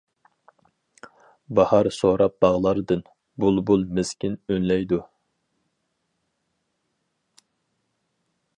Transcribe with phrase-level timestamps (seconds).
[1.59, 3.03] باھار سوراپ باغلاردىن،
[3.45, 5.01] بۇلبۇل مىسكىن ئۈنلەيدۇ.